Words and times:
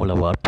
Hola 0.00 0.14
Barb, 0.14 0.38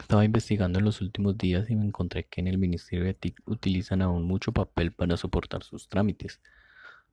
estaba 0.00 0.24
investigando 0.24 0.80
en 0.80 0.84
los 0.84 1.00
últimos 1.00 1.38
días 1.38 1.70
y 1.70 1.76
me 1.76 1.84
encontré 1.84 2.24
que 2.24 2.40
en 2.40 2.48
el 2.48 2.58
Ministerio 2.58 3.04
de 3.04 3.14
TIC 3.14 3.40
utilizan 3.46 4.02
aún 4.02 4.24
mucho 4.24 4.50
papel 4.50 4.90
para 4.90 5.16
soportar 5.16 5.62
sus 5.62 5.88
trámites, 5.88 6.40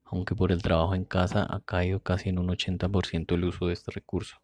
aunque 0.06 0.34
por 0.34 0.52
el 0.52 0.64
trabajo 0.64 0.96
en 0.96 1.06
casa 1.06 1.46
ha 1.48 1.60
caído 1.60 2.00
casi 2.00 2.30
en 2.30 2.40
un 2.40 2.50
80% 2.50 3.36
el 3.36 3.44
uso 3.44 3.68
de 3.68 3.74
este 3.74 3.92
recurso. 3.92 4.38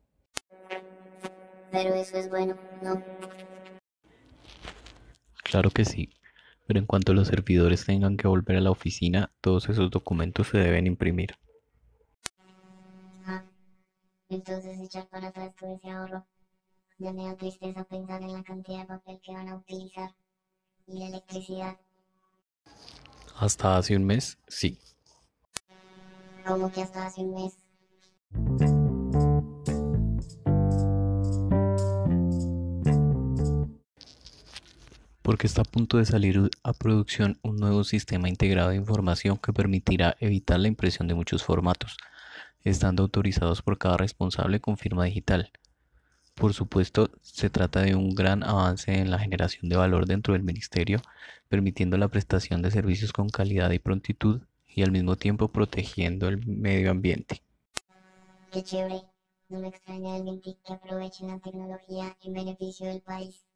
Pero 1.71 1.95
eso 1.95 2.17
es 2.17 2.29
bueno, 2.29 2.55
¿no? 2.83 3.01
Claro 5.41 5.71
que 5.71 5.85
sí, 5.85 6.11
pero 6.67 6.77
en 6.77 6.85
cuanto 6.85 7.15
los 7.15 7.29
servidores 7.29 7.83
tengan 7.83 8.15
que 8.15 8.27
volver 8.27 8.57
a 8.57 8.61
la 8.61 8.69
oficina, 8.69 9.31
todos 9.41 9.69
esos 9.69 9.89
documentos 9.89 10.49
se 10.49 10.59
deben 10.59 10.85
imprimir. 10.85 11.31
Ah, 13.25 13.43
entonces 14.29 14.79
echar 14.79 15.07
para 15.09 15.29
atrás 15.29 15.55
todo 15.55 15.73
ese 15.73 15.89
ahorro. 15.89 16.27
Ya 16.99 17.13
me 17.13 17.25
da 17.25 17.35
tristeza 17.35 17.83
pensar 17.83 18.21
en 18.21 18.33
la 18.33 18.43
cantidad 18.43 18.79
de 18.79 18.85
papel 18.85 19.19
que 19.23 19.33
van 19.33 19.47
a 19.49 19.55
utilizar 19.55 20.15
y 20.87 20.99
la 20.99 21.07
electricidad. 21.07 21.77
Hasta 23.35 23.77
hace 23.77 23.95
un 23.95 24.05
mes, 24.05 24.37
sí. 24.47 24.79
Como 26.45 26.71
que 26.71 26.81
hasta 26.81 27.05
hace 27.05 27.21
un 27.21 27.35
mes. 27.35 27.57
porque 35.27 35.45
está 35.45 35.61
a 35.61 35.65
punto 35.65 35.97
de 35.97 36.05
salir 36.05 36.49
a 36.63 36.71
producción 36.71 37.37
un 37.41 37.57
nuevo 37.57 37.83
sistema 37.83 38.29
integrado 38.29 38.69
de 38.69 38.77
información 38.77 39.37
que 39.37 39.51
permitirá 39.51 40.15
evitar 40.21 40.57
la 40.57 40.69
impresión 40.69 41.09
de 41.09 41.15
muchos 41.15 41.43
formatos, 41.43 41.97
estando 42.63 43.03
autorizados 43.03 43.61
por 43.61 43.77
cada 43.77 43.97
responsable 43.97 44.61
con 44.61 44.77
firma 44.77 45.03
digital. 45.03 45.51
Por 46.37 46.53
supuesto, 46.53 47.09
se 47.23 47.49
trata 47.49 47.81
de 47.81 47.95
un 47.95 48.13
gran 48.13 48.43
avance 48.43 48.93
en 48.93 49.09
la 49.09 49.17
generación 49.17 49.69
de 49.69 49.75
valor 49.75 50.05
dentro 50.05 50.33
del 50.33 50.43
Ministerio, 50.43 51.01
permitiendo 51.49 51.97
la 51.97 52.09
prestación 52.09 52.61
de 52.61 52.69
servicios 52.69 53.11
con 53.11 53.29
calidad 53.29 53.71
y 53.71 53.79
prontitud 53.79 54.41
y 54.67 54.83
al 54.83 54.91
mismo 54.91 55.15
tiempo 55.15 55.47
protegiendo 55.47 56.27
el 56.27 56.45
medio 56.45 56.91
ambiente. 56.91 57.41
Qué 58.51 58.63
chévere. 58.63 59.01
No 59.49 59.61
me 59.61 59.69
extraña 59.69 60.23
que 60.43 60.57
la 61.25 61.39
tecnología 61.39 62.15
en 62.21 62.33
beneficio 62.33 62.85
del 62.85 63.01
país. 63.01 63.46